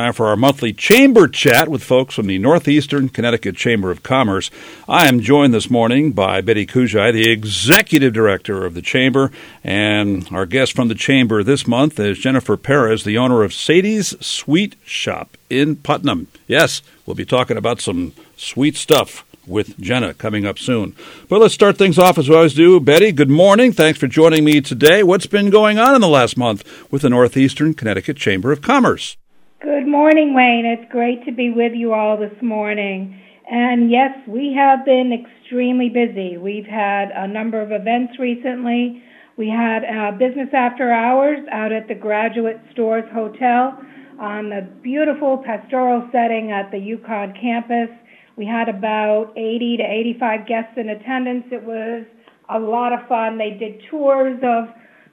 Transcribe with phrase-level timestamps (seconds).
[0.00, 4.50] Time for our monthly chamber chat with folks from the Northeastern Connecticut Chamber of Commerce.
[4.88, 9.30] I am joined this morning by Betti Kuszaj, the Executive Director of the Chamber,
[9.62, 14.16] and our guest from the Chamber this month is Jennifer Perez, the owner of Sadie's
[14.24, 16.28] Sweet Shop in Putnam.
[16.46, 20.96] Yes, we'll be talking about some sweet stuff with Jena coming up soon.
[21.28, 22.80] But let's start things off as we always do.
[22.80, 23.70] Betti, good morning.
[23.70, 25.02] Thanks for joining me today.
[25.02, 29.18] What's been going on in the last month with the Northeastern Connecticut Chamber of Commerce?
[29.62, 30.64] Good morning, Wayne.
[30.64, 33.20] It's great to be with you all this morning.
[33.50, 36.38] And yes, we have been extremely busy.
[36.38, 39.02] We've had a number of events recently.
[39.36, 43.78] We had a business after hours out at the Graduate Storrs Hotel
[44.18, 47.90] on the beautiful pastoral setting at the UConn campus.
[48.38, 51.44] We had about 80 to 85 guests in attendance.
[51.52, 52.06] It was
[52.48, 53.36] a lot of fun.
[53.36, 54.68] They did tours of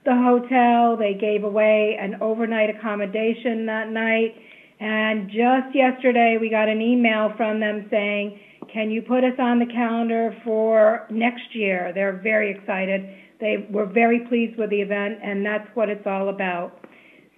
[0.08, 0.96] the hotel.
[0.96, 4.34] They gave away an overnight accommodation that night.
[4.80, 8.40] And just yesterday, we got an email from them saying,
[8.72, 11.92] Can you put us on the calendar for next year?
[11.94, 13.04] They're very excited.
[13.38, 16.86] They were very pleased with the event, and that's what it's all about.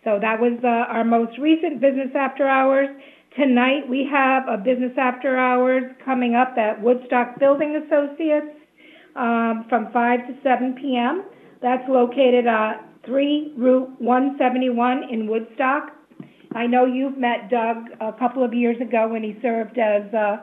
[0.05, 2.89] So that was uh, our most recent business after hours.
[3.37, 8.57] Tonight we have a business after hours coming up at Woodstock Building Associates
[9.17, 11.25] um, from 5 to 7 p.m.
[11.63, 15.91] That's located at 3 Route 171 in Woodstock.
[16.53, 20.39] I know you've met Doug a couple of years ago when he served as uh,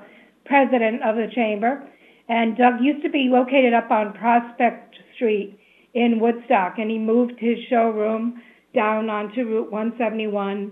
[0.46, 1.88] president of the chamber.
[2.30, 5.60] And Doug used to be located up on Prospect Street
[5.94, 8.42] in Woodstock, and he moved his showroom
[8.74, 10.72] down onto Route 171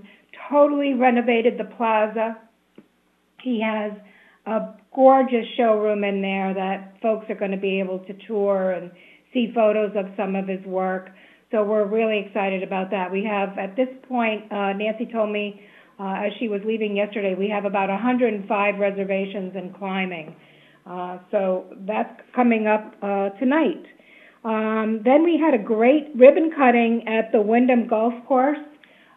[0.50, 2.38] totally renovated the plaza.
[3.42, 3.92] He has
[4.46, 8.92] a gorgeous showroom in there that folks are going to be able to tour and
[9.36, 11.10] see photos of some of his work.
[11.52, 13.12] So we're really excited about that.
[13.12, 15.62] We have, at this point, uh, Nancy told me
[16.00, 20.36] uh, as she was leaving yesterday, we have about 105 reservations and climbing.
[20.90, 23.86] Uh, so that's coming up uh, tonight.
[24.44, 28.58] Um, then we had a great ribbon cutting at the Windham Golf Course.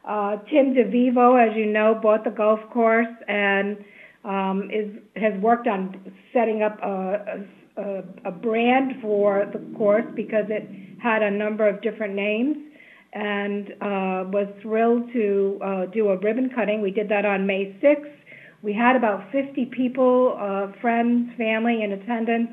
[0.09, 3.77] Uh, Tim DeVivo, as you know, bought the golf course and
[4.25, 6.01] um, is has worked on
[6.33, 7.47] setting up a, a,
[8.25, 10.69] a brand for the course because it
[11.01, 12.57] had a number of different names
[13.13, 16.83] and uh, was thrilled to uh, do a ribbon cutting.
[16.83, 18.13] We did that on May 6th.
[18.63, 22.51] We had about 50 people, uh, friends, family in attendance.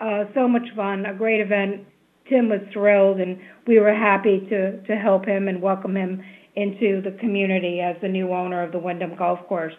[0.00, 1.86] Uh, so much fun, a great event.
[2.28, 6.22] Tim was thrilled, and we were happy to to help him and welcome him
[6.54, 9.74] into the community as the new owner of the Windham Golf Course.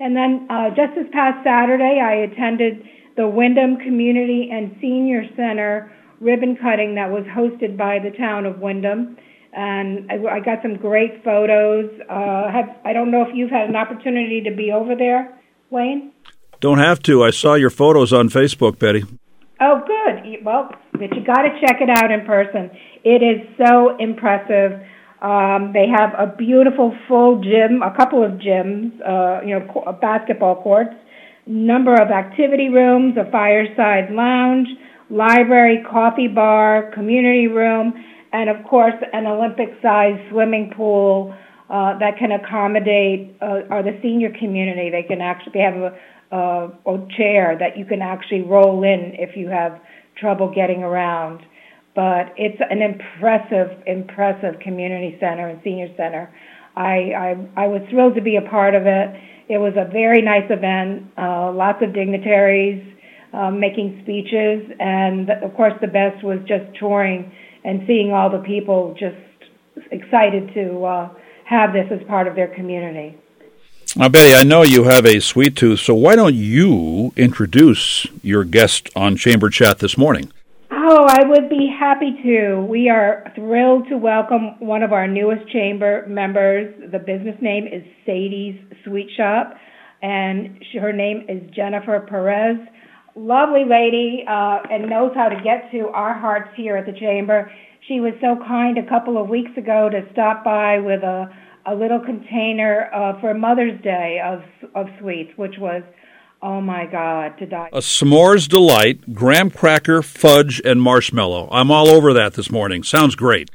[0.00, 2.82] And then uh, just this past Saturday, I attended
[3.16, 8.58] the Windham Community and Senior Center ribbon cutting that was hosted by the town of
[8.58, 9.16] Windham.
[9.52, 11.90] And I, I got some great photos.
[12.08, 15.38] Uh, have, I don't know if you've had an opportunity to be over there,
[15.70, 16.12] Wayne?
[16.60, 17.22] Don't have to.
[17.22, 19.06] I saw your photos on Facebook, Betti.
[19.60, 20.44] Oh, good.
[20.44, 22.70] Well, but you got to check it out in person.
[23.04, 24.80] It is so impressive.
[25.22, 29.92] Um, they have a beautiful full gym, a couple of gyms, uh, you know, co-
[29.92, 30.94] basketball courts,
[31.46, 34.68] number of activity rooms, a fireside lounge,
[35.10, 37.92] library, coffee bar, community room,
[38.32, 41.34] and of course an Olympic-sized swimming pool
[41.70, 44.90] uh, that can accommodate uh, or the senior community.
[44.90, 45.98] They can actually have a,
[46.32, 49.80] a, a chair that you can actually roll in if you have
[50.16, 51.40] trouble getting around
[51.96, 56.30] but it's an impressive, impressive community center and senior center.
[56.76, 59.16] I, I, I was thrilled to be a part of it.
[59.48, 62.96] It was a very nice event, uh, lots of dignitaries
[63.36, 67.30] um, making speeches, and of course, the best was just touring
[67.64, 69.16] and seeing all the people just
[69.90, 71.10] excited to uh,
[71.44, 73.18] have this as part of their community.
[73.94, 78.44] Now, Betti, I know you have a sweet tooth, so why don't you introduce your
[78.44, 80.32] guest on Chamber Chat this morning?
[80.70, 82.64] Oh, I would be happy to.
[82.68, 86.74] We are thrilled to welcome one of our newest chamber members.
[86.90, 89.54] The business name is Sadie's Sweet Shop,
[90.02, 92.58] and her name is Jennifer Perez.
[93.16, 97.50] Lovely lady, uh, and knows how to get to our hearts here at the chamber.
[97.88, 101.26] She was so kind a couple of weeks ago to stop by with a
[101.68, 104.42] a little container uh, for Mother's Day of
[104.74, 105.82] of sweets, which was
[106.42, 107.70] Oh my God, to die.
[107.72, 111.48] A s'mores delight, graham cracker, fudge, and marshmallow.
[111.50, 112.82] I'm all over that this morning.
[112.82, 113.50] Sounds great.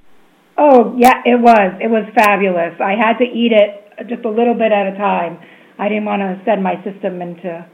[0.57, 1.79] Oh, yeah, it was.
[1.79, 2.73] It was fabulous.
[2.83, 5.39] I had to eat it just a little bit at a time.
[5.77, 7.65] I didn't want to send my system into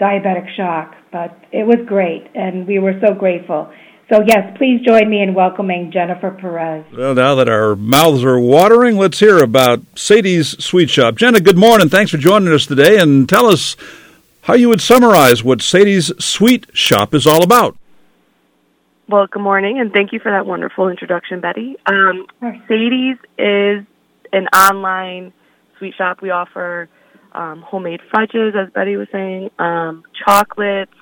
[0.00, 3.72] diabetic shock, but it was great, and we were so grateful.
[4.12, 6.84] So, yes, please join me in welcoming Jennifer Perez.
[6.94, 11.14] Well, now that our mouths are watering, let's hear about Sadie's Sweet Shop.
[11.14, 11.88] Jena, good morning.
[11.88, 13.76] Thanks for joining us today, and tell us
[14.42, 17.78] how you would summarize what Sadie's Sweet Shop is all about.
[19.08, 21.76] Well, good morning, and thank you for that wonderful introduction, Betti.
[21.86, 22.26] Um,
[22.68, 23.86] Sadie's is
[24.32, 25.32] an online
[25.84, 26.22] sweet shop.
[26.22, 26.88] We offer
[27.32, 30.92] um, homemade fudges, as Betti was saying, um, chocolates,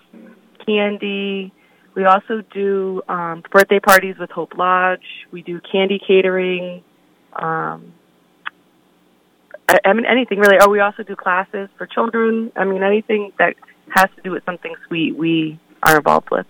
[0.67, 1.53] candy.
[1.95, 5.05] We also do um, birthday parties with Hope Lodge.
[5.31, 6.83] We do candy catering.
[7.35, 7.93] Um,
[9.85, 10.57] I, mean, anything really.
[10.61, 12.51] Oh, we also do classes for children.
[12.57, 13.55] I mean, anything that
[13.91, 16.47] has to do with something sweet, we are involved with.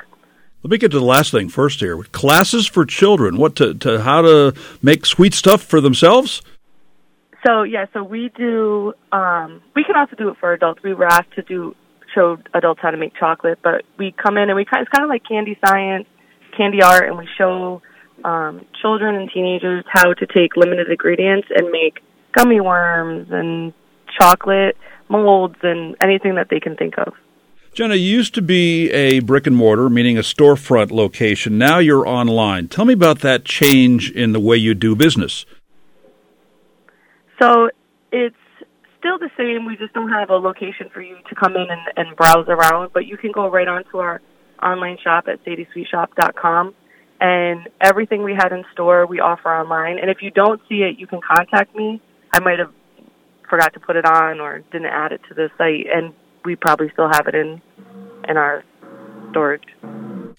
[0.62, 2.00] Let me get to the last thing first here.
[2.04, 3.36] Classes for children.
[3.36, 6.40] What to, to how to make sweet stuff for themselves?
[7.46, 8.94] So yeah, so we do.
[9.10, 10.82] Um, we can also do it for adults.
[10.82, 11.74] We were asked to do
[12.14, 14.82] show adults how to make chocolate, but we come in and we kind.
[14.82, 16.06] It's kind of like candy science,
[16.56, 17.82] candy art, and we show
[18.24, 22.00] um, children and teenagers how to take limited ingredients and make
[22.32, 23.72] gummy worms and
[24.18, 24.76] chocolate
[25.08, 27.14] molds and anything that they can think of.
[27.74, 31.56] Jena, you used to be a brick and mortar, meaning a storefront location.
[31.56, 32.68] Now you're online.
[32.68, 35.46] Tell me about that change in the way you do business.
[37.42, 37.70] So
[38.12, 38.36] it's
[39.00, 39.66] still the same.
[39.66, 42.92] We just don't have a location for you to come in and, and browse around,
[42.94, 44.20] but you can go right onto our
[44.62, 46.74] online shop at sadiesweetshop.com.
[47.20, 49.98] And everything we had in store, we offer online.
[49.98, 52.00] And if you don't see it, you can contact me.
[52.32, 52.72] I might have
[53.50, 56.14] forgot to put it on or didn't add it to the site, and
[56.44, 57.60] we probably still have it in
[58.28, 58.64] in our
[59.30, 59.62] storage.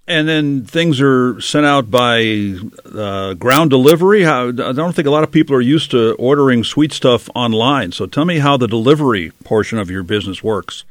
[0.05, 2.55] And then things are sent out by
[2.93, 4.23] uh, ground delivery.
[4.23, 7.93] How, I don't think a lot of people are used to ordering sweet stuff online.
[7.93, 10.83] So tell me how the delivery portion of your business works.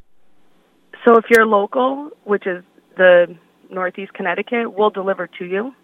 [1.04, 2.64] So if you're local, which is
[2.96, 3.36] the
[3.70, 5.74] Northeast Connecticut, we'll deliver to you.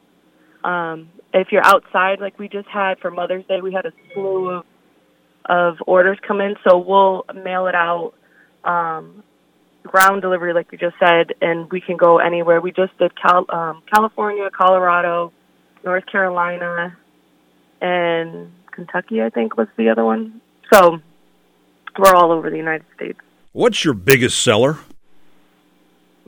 [0.68, 4.50] Um, if you're outside, like we just had for Mother's Day, we had a slew
[4.50, 4.64] of
[5.44, 8.12] of orders come in, so we'll mail it out
[8.64, 9.22] um,
[9.88, 12.60] ground delivery, like you just said, and we can go anywhere.
[12.60, 15.32] We just did Cal- um, California, Colorado,
[15.84, 16.96] North Carolina,
[17.80, 19.22] and Kentucky.
[19.22, 20.40] I think was the other one.
[20.72, 21.00] So
[21.98, 23.18] we're all over the United States.
[23.52, 24.78] What's your biggest seller?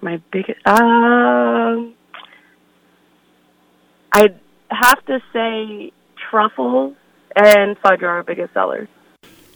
[0.03, 1.95] My biggest, um,
[4.13, 4.41] I'd
[4.71, 5.93] have to say
[6.31, 6.97] truffles
[7.37, 8.89] and fudge are our biggest sellers.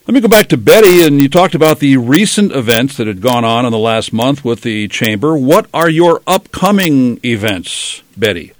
[0.06, 3.22] Let me go back to Betti, and you talked about the recent events that had
[3.22, 5.34] gone on in the last month with the Chamber.
[5.34, 8.52] What are your upcoming events, Betti?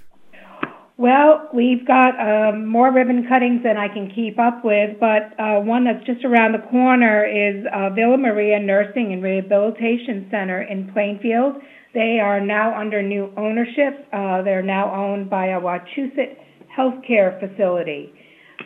[0.96, 5.60] Well, we've got um, more ribbon cuttings than I can keep up with, but uh,
[5.60, 10.90] one that's just around the corner is uh, Villa Maria Nursing and Rehabilitation Center in
[10.94, 11.56] Plainfield.
[11.92, 14.08] They are now under new ownership.
[14.10, 16.38] Uh, they're now owned by a Wachusett
[16.74, 18.14] healthcare facility.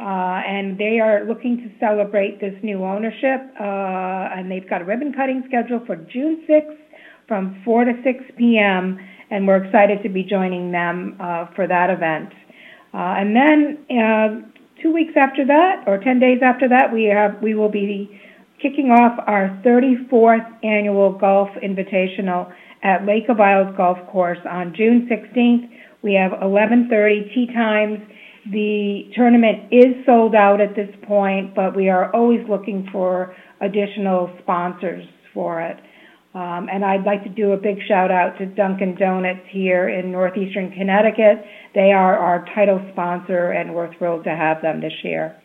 [0.01, 3.41] Uh, and they are looking to celebrate this new ownership.
[3.61, 6.77] Uh, and they've got a ribbon cutting schedule for June 6th
[7.27, 8.99] from 4 to 6 p.m.
[9.31, 12.33] And we're excited to be joining them uh, for that event.
[12.95, 17.41] Uh, and then uh, two weeks after that, or 10 days after that, we have
[17.43, 18.21] we will be
[18.63, 22.53] kicking off our 34th annual golf invitational
[22.83, 25.71] at Lake of Isles Golf Course on June 16th.
[26.03, 28.01] We have 11:30 tee times
[28.51, 34.31] the tournament is sold out at this point, but we are always looking for additional
[34.43, 35.05] sponsors
[35.35, 35.79] for it.
[36.35, 40.13] Um, and I'd like to do a big shout out to Dunkin' Donuts here in
[40.13, 41.45] northeastern Connecticut.
[41.75, 45.37] They are our title sponsor, and we're thrilled to have them this year.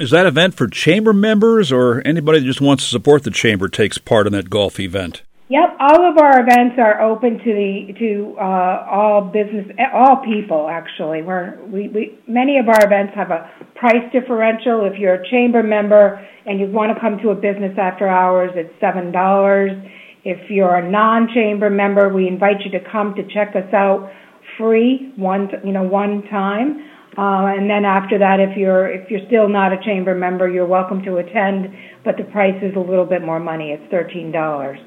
[0.00, 3.68] Is that event for chamber members, or anybody that just wants to support the chamber
[3.68, 5.22] takes part in that golf event?
[5.52, 10.70] Yep, all of our events are open to the to uh, all business, all people.
[10.70, 14.88] Actually, we're we, we many of our events have a price differential.
[14.90, 18.50] If you're a chamber member and you want to come to a business after hours,
[18.54, 19.72] it's seven dollars.
[20.24, 24.10] If you're a non-chamber member, we invite you to come to check us out
[24.56, 26.80] free one you know one time.
[27.18, 30.64] Uh, and then after that, if you're if you're still not a chamber member, you're
[30.64, 31.68] welcome to attend,
[32.06, 33.76] but the price is a little bit more money.
[33.76, 34.78] It's thirteen dollars.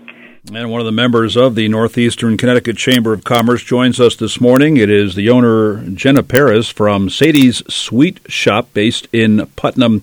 [0.54, 4.40] And one of the members of the Northeastern Connecticut Chamber of Commerce joins us this
[4.40, 4.78] morning.
[4.78, 10.02] It is the owner, Jena Perez from Sadie's Sweet Shop based in Putnam.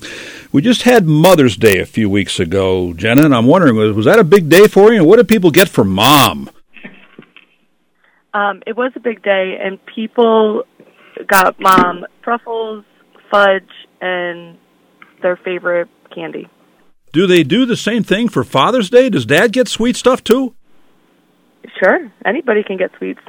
[0.51, 4.19] We just had Mother's Day a few weeks ago, Jena, and I'm wondering, was that
[4.19, 4.99] a big day for you?
[4.99, 6.51] And what did people get for mom?
[8.35, 10.65] Um, it was a big day, and people
[11.29, 12.85] got mom truffles,
[13.31, 13.63] fudge,
[14.01, 14.59] and
[15.23, 16.49] their favorite candy.
[17.13, 19.11] Do they do the same thing for Father's Day?
[19.11, 20.55] Does Dad get sweet stuff too?
[21.79, 23.21] Sure, anybody can get sweets.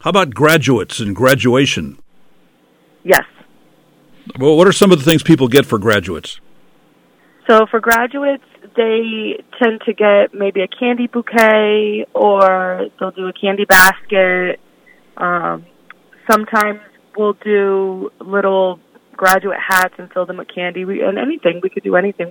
[0.00, 1.98] How about graduates and graduation?
[3.02, 3.24] Yes.
[4.38, 6.40] Well, what are some of the things people get for graduates?
[7.48, 8.44] So for graduates,
[8.76, 14.60] they tend to get maybe a candy bouquet or they'll do a candy basket.
[15.16, 15.66] Um,
[16.30, 16.80] sometimes
[17.16, 18.78] we'll do little
[19.16, 20.84] graduate hats and fill them with candy.
[20.84, 22.30] We, and anything, we could do anything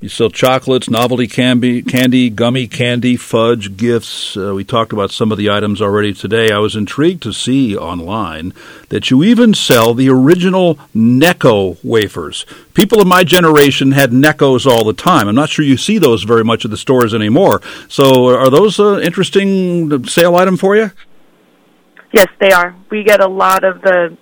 [0.00, 4.34] you sell chocolates, novelty candy, candy, gummy candy, fudge, gifts.
[4.34, 6.50] Uh, we talked about some of the items already today.
[6.50, 8.54] I was intrigued to see online
[8.88, 12.46] that you even sell the original Necco wafers.
[12.72, 15.28] People of my generation had Neccos all the time.
[15.28, 17.60] I'm not sure you see those very much at the stores anymore.
[17.88, 20.92] So, are those an interesting sale item for you?
[22.12, 22.74] Yes, they are.
[22.90, 24.16] We get a lot of the.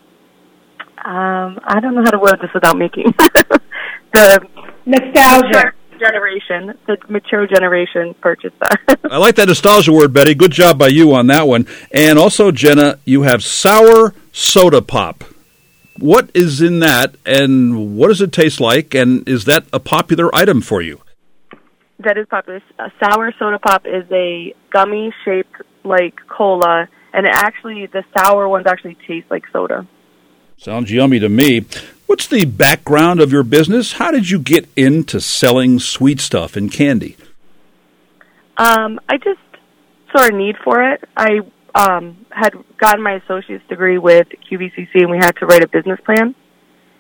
[1.05, 3.15] Um, I don't know how to word this without making
[4.13, 4.49] the
[4.89, 5.73] Nostalgia.
[5.99, 9.01] Generation, the mature generation purchased that.
[9.11, 10.39] I like that nostalgia word, Betti.
[10.39, 11.67] Good job by you on that one.
[11.91, 15.25] And also, Jena, you have sour soda pop.
[15.99, 20.33] What is in that, and what does it taste like, and is that a popular
[20.33, 21.01] item for you?
[21.99, 22.63] That is popular.
[22.79, 28.49] A sour soda pop is a gummy shaped like cola, and it actually the sour
[28.49, 29.85] ones actually taste like soda.
[30.57, 31.67] Sounds yummy to me.
[32.09, 33.93] What's the background of your business?
[33.93, 37.19] How did you get into selling sweet stuff and candy?
[38.57, 39.39] Um, I just
[40.11, 41.05] saw a need for it.
[41.15, 41.41] I
[41.75, 46.01] um, had gotten my associate's degree with QVCC, and we had to write a business
[46.07, 46.35] plan.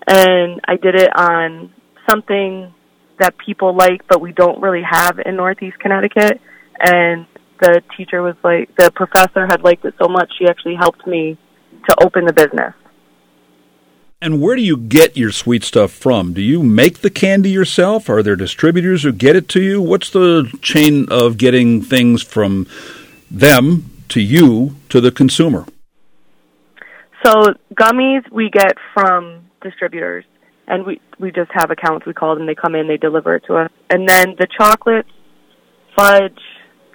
[0.07, 1.73] And I did it on
[2.07, 2.75] something
[3.19, 6.39] that people like, but we don't really have in Northeast Connecticut.
[6.79, 7.27] And
[7.63, 11.39] the teacher was like, the professor had liked it so much, she actually helped me
[11.89, 12.75] to open the business.
[14.21, 16.33] And where do you get your sweet stuff from?
[16.33, 18.09] Do you make the candy yourself?
[18.09, 19.81] Are there distributors who get it to you?
[19.81, 22.67] What's the chain of getting things from
[23.31, 25.67] them to you to the consumer?
[27.25, 30.25] So gummies we get from distributors,
[30.67, 32.05] and we we just have accounts.
[32.05, 32.47] We call them.
[32.47, 35.11] They come in, they deliver it to us, and then the chocolates,
[35.95, 36.41] fudge,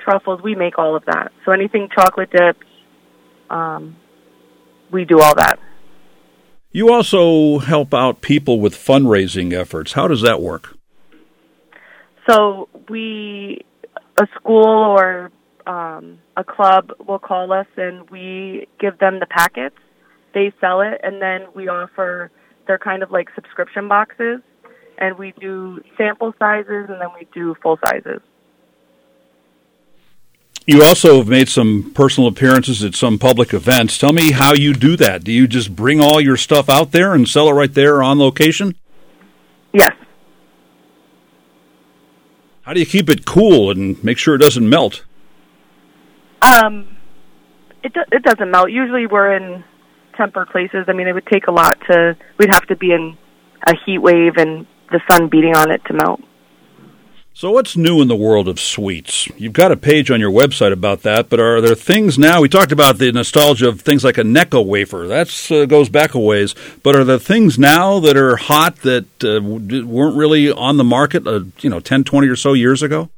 [0.03, 1.31] truffles, we make all of that.
[1.45, 2.65] So anything chocolate dipped,
[3.49, 3.95] um,
[4.91, 5.59] we do all that.
[6.75, 9.93] You also help out people with fundraising efforts.
[9.93, 10.75] How does that work?
[12.27, 13.63] So we,
[14.19, 15.31] a school or
[15.67, 19.75] um, a club will call us and we give them the packets.
[20.33, 22.31] They sell it and then we offer.
[22.65, 24.39] They're kind of like subscription boxes,
[24.97, 28.21] and we do sample sizes and then we do full sizes.
[30.65, 33.97] You also have made some personal appearances at some public events.
[33.97, 35.23] Tell me how you do that.
[35.23, 38.17] Do you just bring all your stuff out there and sell it right there on
[38.17, 38.75] location?
[39.73, 39.91] Yes.
[42.61, 45.03] How do you keep it cool and make sure it doesn't melt?
[46.41, 46.95] Um,
[47.83, 48.71] it do- it doesn't melt.
[48.71, 49.65] Usually we're in
[50.15, 50.85] tempered places.
[50.87, 52.15] I mean, it would take a lot to.
[52.37, 53.17] We'd have to be in
[53.67, 56.21] a heat wave and the sun beating on it to melt.
[57.35, 59.27] So, what's new in the world of sweets?
[59.37, 62.41] You've got a page on your website about that, but are there things now?
[62.41, 65.07] We talked about the nostalgia of things like a Necco wafer.
[65.07, 66.53] That uh, goes back a ways.
[66.83, 71.25] But are there things now that are hot that uh, weren't really on the market,
[71.25, 73.09] uh, you know, 10, 20 or so years ago?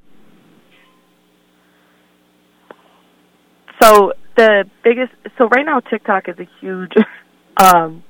[3.82, 5.12] So, the biggest.
[5.38, 6.94] So, right now, TikTok is a huge
[7.58, 8.02] um,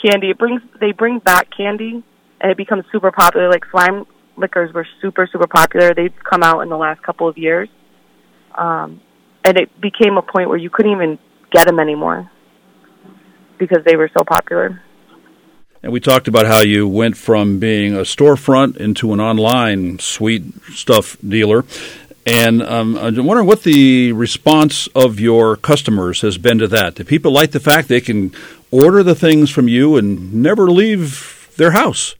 [0.00, 0.30] candy.
[0.30, 2.04] It brings They bring back candy,
[2.40, 3.50] and it becomes super popular.
[3.50, 5.94] Like Slime Lickers were super super popular.
[5.94, 7.68] They've come out in the last couple of years,
[8.56, 9.00] um,
[9.44, 11.18] and it became a point where you couldn't even
[11.50, 12.30] get them anymore
[13.58, 14.82] because they were so popular.
[15.82, 20.44] And we talked about how you went from being a storefront into an online sweet
[20.72, 21.64] stuff dealer.
[22.24, 26.94] And um, I'm wondering what the response of your customers has been to that.
[26.94, 28.32] Do people like the fact they can
[28.70, 32.14] order the things from you and never leave their house?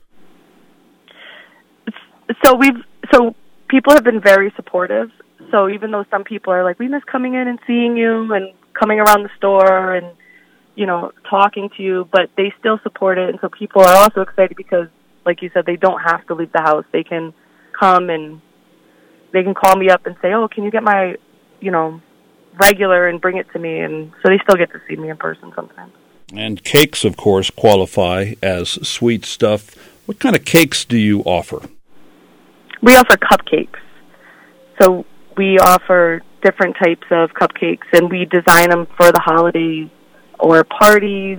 [2.45, 3.35] So we've so
[3.69, 5.11] people have been very supportive.
[5.51, 8.55] So even though some people are like, we miss coming in and seeing you and
[8.79, 10.17] coming around the store and
[10.75, 14.21] you know talking to you, but they still support it, and so people are also
[14.21, 14.89] excited because,
[15.27, 16.85] like you said, they don't have to leave the house.
[16.93, 17.35] They can
[17.79, 18.41] come and
[19.33, 21.17] they can call me up and say, oh, can you get my
[21.61, 22.01] you know
[22.59, 25.17] regular and bring it to me, and so they still get to see me in
[25.17, 25.93] person sometimes.
[26.35, 29.75] And cakes, of course, qualify as sweet stuff.
[30.07, 31.69] What kind of cakes do you offer?
[32.83, 33.81] We offer cupcakes.
[34.81, 39.89] So we offer different types of cupcakes, and we design them for the holidays
[40.39, 41.39] or parties,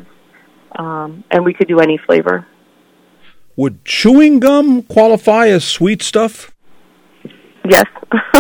[0.78, 2.48] um, and we could do any flavor.
[3.56, 6.52] Would chewing gum qualify as sweet stuff?
[7.70, 7.86] Yes.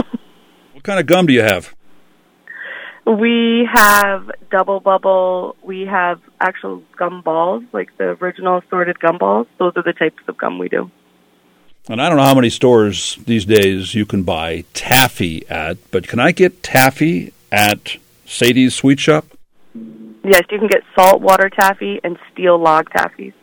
[0.74, 1.76] what kind of gum do you have?
[3.06, 5.58] We have double bubble.
[5.62, 9.48] We have actual gum balls, like the original assorted gum balls.
[9.60, 10.90] Those are the types of gum we do.
[11.90, 16.08] And I don't know how many stores these days you can buy taffy at, but
[16.08, 19.25] can I get taffy at Sadie's Sweet Shop?
[20.24, 23.34] Yes, you can get saltwater taffy and steel log taffies.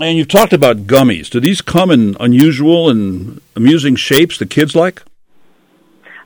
[0.00, 1.28] And you've talked about gummies.
[1.28, 5.02] Do these come in unusual and amusing shapes the kids like?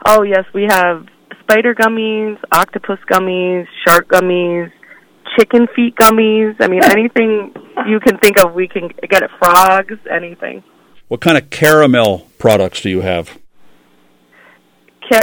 [0.06, 1.08] Oh, yes, we have
[1.40, 4.70] spider gummies, octopus gummies, shark gummies,
[5.38, 6.56] chicken feet gummies.
[6.60, 7.52] I mean, anything
[7.86, 9.30] you can think of, we can get it.
[9.38, 10.62] Frogs, anything.
[11.08, 13.38] What kind of caramel products do you have?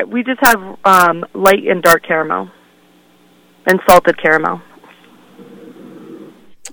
[0.07, 2.49] We just have um, light and dark caramel
[3.67, 4.61] and salted caramel.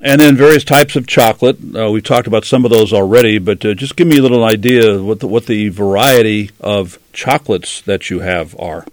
[0.01, 1.59] And then various types of chocolate.
[1.77, 4.45] Uh, we've talked about some of those already, but uh, just give me a little
[4.45, 8.87] idea of what the, what the variety of chocolates that you have are.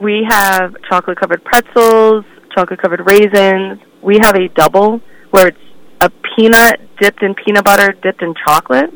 [0.00, 2.24] We have chocolate covered pretzels,
[2.54, 3.80] chocolate covered raisins.
[4.02, 5.58] We have a double where it's
[6.00, 8.90] a peanut dipped in peanut butter, dipped in chocolate.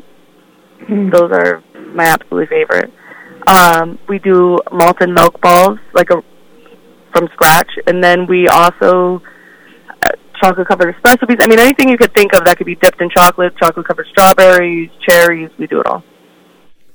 [0.82, 1.12] Mm.
[1.12, 1.62] Those are
[1.94, 2.92] my absolute favorite.
[3.46, 6.22] Um, we do malted milk balls, like a
[7.12, 9.22] from scratch, and then we also
[9.88, 10.08] uh,
[10.40, 11.40] chocolate covered espresso beans.
[11.42, 14.06] I mean, anything you could think of that could be dipped in chocolate, chocolate covered
[14.10, 15.50] strawberries, cherries.
[15.58, 16.04] We do it all.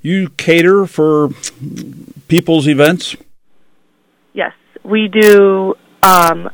[0.02, 1.30] You cater for
[2.28, 3.16] people's events.
[4.34, 4.54] Yes,
[4.84, 5.76] we do.
[6.04, 6.50] Um,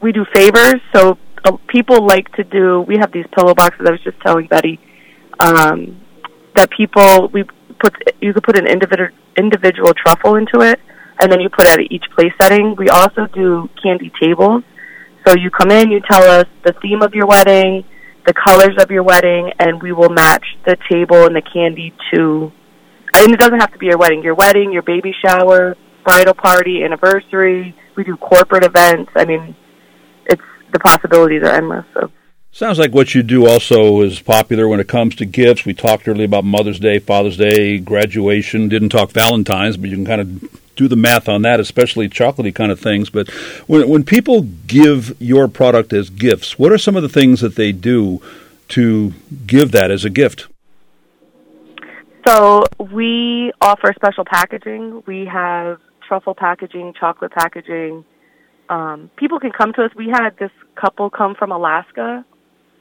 [0.00, 0.80] we do favors.
[0.94, 2.82] So uh, people like to do.
[2.82, 3.86] We have these pillow boxes.
[3.86, 4.78] I was just telling Betti
[5.40, 6.00] um,
[6.54, 7.44] that people we
[7.78, 10.80] put you could put an individual individual truffle into it
[11.20, 12.74] and then you put at each place setting.
[12.76, 14.64] We also do candy tables.
[15.26, 17.84] So you come in, you tell us the theme of your wedding,
[18.26, 22.50] the colors of your wedding, and we will match the table and the candy to.
[23.14, 24.22] And it doesn't have to be your wedding.
[24.22, 27.76] Your wedding, your baby shower, bridal party, anniversary.
[27.96, 29.12] We do corporate events.
[29.14, 29.54] I mean,
[30.26, 30.42] it's
[30.72, 31.84] the possibilities are endless.
[31.94, 32.10] So.
[32.52, 35.64] Sounds like what you do also is popular when it comes to gifts.
[35.64, 38.68] We talked earlier about Mother's Day, Father's Day, graduation.
[38.68, 42.54] Didn't talk Valentine's, but you can kind of do the math on that, especially chocolatey
[42.54, 43.08] kind of things.
[43.08, 43.28] But
[43.68, 47.54] when when people give your product as gifts, what are some of the things that
[47.54, 48.20] they do
[48.70, 49.12] to
[49.46, 50.48] give that as a gift?
[52.26, 55.02] So we offer special packaging.
[55.06, 58.04] We have truffle packaging, chocolate packaging.
[58.68, 59.92] Um, people can come to us.
[59.94, 62.24] We had this couple come from Alaska,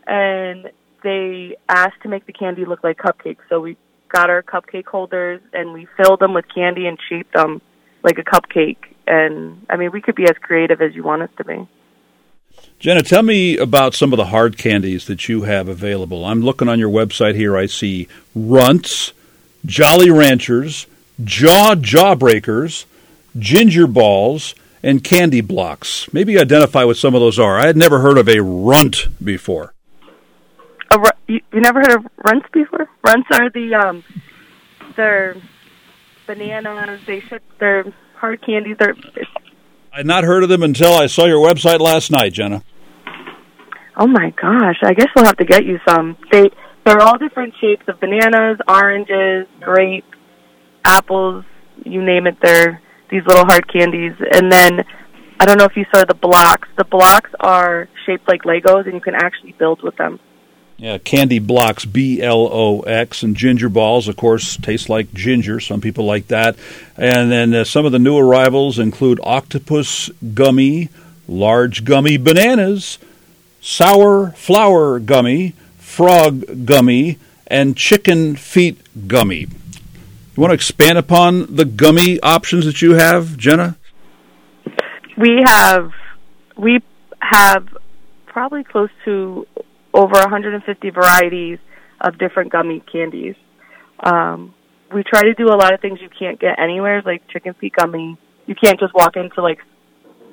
[0.08, 0.72] and
[1.04, 3.38] they asked to make the candy look like cupcakes.
[3.48, 7.62] So we got our cupcake holders and we filled them with candy and shaped them
[8.02, 8.78] like a cupcake.
[9.06, 11.68] And I mean, we could be as creative as you want us to be.
[12.80, 16.26] Jena, tell me about some of the hard candies that you have available.
[16.26, 17.56] I'm looking on your website here.
[17.56, 19.14] I see runts,
[19.66, 20.88] Jolly Ranchers,
[21.24, 22.86] Jaw Jawbreakers,
[23.38, 26.12] Ginger Balls, and Candy Blocks.
[26.14, 27.58] Maybe identify what some of those are.
[27.58, 29.74] I had never heard of a runt before.
[30.92, 32.90] A, you, you never heard of runts before?
[33.04, 34.04] Runts are the um,
[34.96, 35.36] they're
[36.26, 37.02] bananas.
[37.06, 37.42] They should.
[37.60, 38.78] They're hard candies.
[38.80, 38.96] They're.
[39.94, 42.64] I'd not heard of them until I saw your website last night, Jena.
[43.98, 44.78] Oh my gosh!
[44.84, 46.18] I guess we'll have to get you some.
[46.32, 46.50] They
[46.86, 50.08] they're all different shapes of bananas, oranges, grapes,
[50.84, 51.46] apples.
[51.86, 52.38] You name it.
[52.42, 54.84] They're these little hard candies, and then
[55.40, 56.68] I don't know if you saw the blocks.
[56.78, 60.20] The blocks are shaped like Legos, and you can actually build with them.
[60.78, 65.60] Yeah, candy blocks, B L O X, and ginger balls, of course, taste like ginger.
[65.60, 66.56] Some people like that.
[66.96, 70.88] And then uh, some of the new arrivals include octopus gummy,
[71.28, 72.98] large gummy bananas,
[73.60, 77.18] sour flower gummy, frog gummy,
[77.48, 79.48] and chicken feet gummy.
[80.40, 83.76] You want to expand upon the gummy options that you have, Jena?
[85.18, 85.92] We have
[86.58, 86.80] we
[87.20, 87.68] have
[88.26, 89.46] probably close to
[89.94, 91.60] over 150 varieties
[92.00, 93.36] of different gummy candies.
[94.02, 94.54] Um,
[94.96, 97.74] we try to do a lot of things you can't get anywhere, like chicken feet
[97.78, 98.18] gummy.
[98.46, 99.60] You can't just walk into like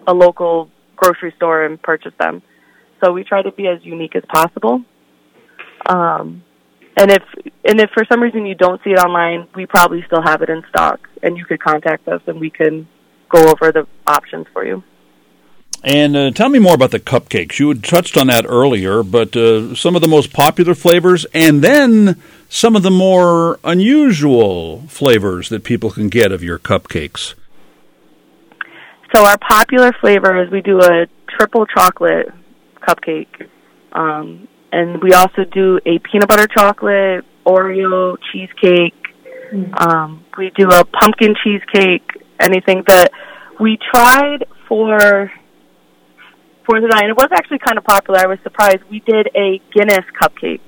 [0.06, 2.42] a local grocery store and purchase them.
[3.02, 4.82] So we try to be as unique as possible.
[5.84, 6.44] Um,
[6.96, 7.22] and if
[7.64, 10.48] and if for some reason you don't see it online, we probably still have it
[10.48, 12.88] in stock, and you could contact us and we can
[13.28, 14.82] go over the options for you.
[15.85, 17.59] And uh, tell me more about the cupcakes.
[17.59, 21.62] You had touched on that earlier, but uh, some of the most popular flavors, and
[21.62, 27.35] then some of the more unusual flavors that people can get of your cupcakes.
[29.14, 32.28] So our popular flavor is we do a triple chocolate
[32.80, 33.48] cupcake,
[33.92, 38.94] um, and we also do a peanut butter chocolate Oreo cheesecake.
[39.50, 39.74] Mm-hmm.
[39.74, 42.06] Um, we do a pumpkin cheesecake,
[42.40, 42.82] anything.
[42.86, 43.10] That
[43.58, 45.30] we tried for
[46.66, 48.20] for the night, and it was actually kind of popular.
[48.20, 48.80] I was surprised.
[48.90, 50.60] We did a Guinness cupcake.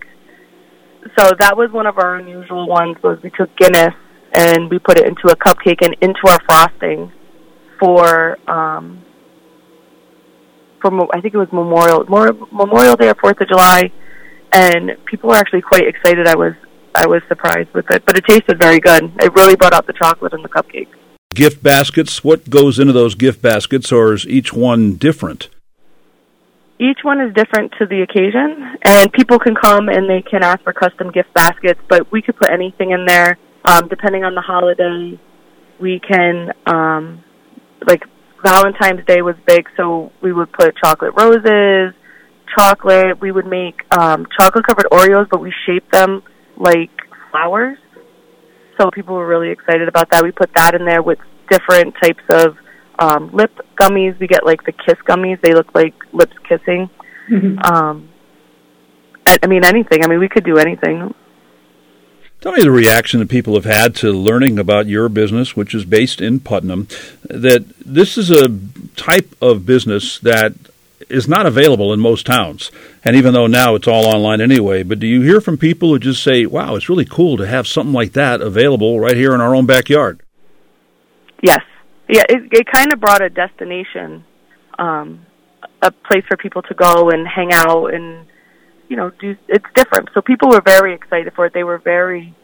[1.19, 2.97] So that was one of our unusual ones.
[3.03, 3.95] Was we took Guinness
[4.33, 7.13] and we put it into a cupcake and into our frosting
[7.79, 9.05] for um,
[10.81, 12.05] for I think it was Memorial
[12.53, 13.91] Memorial Day or Fourth of July,
[14.53, 16.27] and people were actually quite excited.
[16.27, 16.55] I was
[16.95, 19.13] I was surprised with it, but it tasted very good.
[19.23, 20.89] It really brought out the chocolate in the cupcake.
[21.35, 22.25] Gift baskets.
[22.25, 25.49] What goes into those gift baskets, or is each one different?
[26.81, 30.63] Each one is different to the occasion, and people can come and they can ask
[30.63, 31.81] for custom gift baskets.
[31.89, 35.19] But we could put anything in there, um, depending on the holiday.
[35.81, 37.23] We can, um,
[37.87, 38.05] like
[38.45, 41.95] Valentine's Day was big, so we would put chocolate roses,
[42.57, 43.21] chocolate.
[43.21, 46.23] We would make um, chocolate covered Oreos, but we shaped them
[46.57, 46.91] like
[47.31, 47.79] flowers.
[48.79, 50.23] So people were really excited about that.
[50.23, 51.19] We put that in there with
[51.51, 52.57] different types of
[52.99, 54.19] um, lip gummies.
[54.21, 55.41] We get like the kiss gummies.
[55.43, 56.89] They look like lips kissing.
[57.31, 57.59] Mm-hmm.
[57.59, 58.09] Um,
[59.27, 60.05] I, I mean, anything.
[60.05, 61.13] I mean, we could do anything.
[62.41, 65.85] Tell me the reaction that people have had to learning about your business, which is
[65.85, 66.87] based in Putnam,
[67.25, 68.57] that this is a
[68.95, 70.53] type of business that
[71.09, 72.71] is not available in most towns.
[73.05, 75.99] And even though now it's all online anyway, but do you hear from people who
[75.99, 79.41] just say, wow, it's really cool to have something like that available right here in
[79.41, 80.21] our own backyard?
[81.43, 81.63] Yes.
[82.09, 84.25] Yeah, it, it kind of brought a destination,
[84.79, 85.27] um,
[85.83, 88.28] a place for people to go and hang out and
[88.89, 90.09] you know, do it's different.
[90.15, 91.53] So people were very excited for it.
[91.53, 92.35] They were very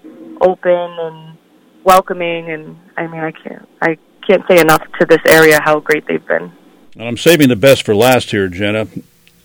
[0.41, 1.39] open and
[1.85, 6.07] welcoming, and I mean, I can't I can't say enough to this area how great
[6.07, 6.53] they've been.
[6.97, 8.87] And I'm saving the best for last here, Jena.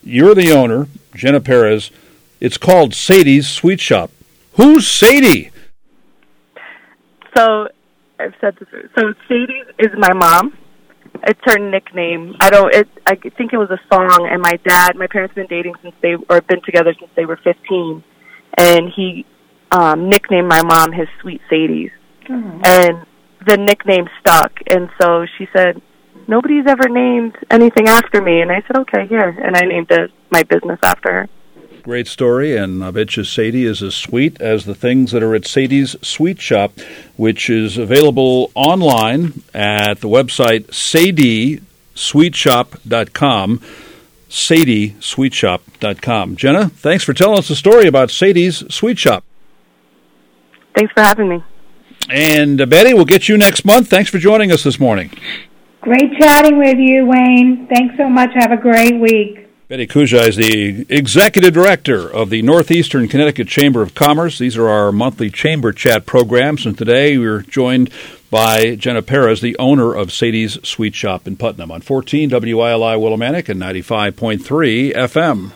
[0.03, 1.91] You're the owner, Jena Perez.
[2.39, 4.11] It's called Sadie's Sweet Shop.
[4.53, 5.51] Who's Sadie?
[7.35, 7.67] So
[8.19, 8.67] I've said this.
[8.97, 10.57] So Sadie is my mom
[11.27, 12.35] it's her nickname.
[12.39, 12.73] I don't.
[12.73, 12.87] It.
[13.05, 14.27] I think it was a song.
[14.31, 17.25] And my dad, my parents have been dating since they or been together since they
[17.25, 18.03] were fifteen,
[18.57, 19.25] and he
[19.71, 21.91] um, nicknamed my mom his Sweet Sadie's,
[22.27, 22.61] mm-hmm.
[22.63, 23.05] and
[23.45, 24.53] the nickname stuck.
[24.69, 25.81] And so she said,
[26.27, 30.11] "Nobody's ever named anything after me." And I said, "Okay, here." And I named it
[30.31, 31.29] my business after her.
[31.89, 35.33] Great story, and I bet you Sadie is as sweet as the things that are
[35.33, 36.71] at Sadie's Sweet Shop,
[37.17, 43.61] which is available online at the website sadiesweetshop.com.
[44.29, 46.35] sadiesweetshop.com.
[46.35, 49.23] Jena, thanks for telling us the story about Sadie's Sweet Shop.
[50.75, 51.43] Thanks for having me.
[52.07, 53.89] And uh, Betti, we'll get you next month.
[53.89, 55.09] Thanks for joining us this morning.
[55.81, 57.65] Great chatting with you, Wayne.
[57.65, 58.29] Thanks so much.
[58.35, 59.48] Have a great week.
[59.69, 64.39] Betti Kuszaj is the executive director of the Northeastern Connecticut Chamber of Commerce.
[64.39, 67.91] These are our monthly chamber chat programs, and today we're joined
[68.31, 73.47] by Jena Perez, the owner of Sadie's Sweet Shop in Putnam on 14 WILI Willimantic
[73.47, 75.51] and 95.3 FM.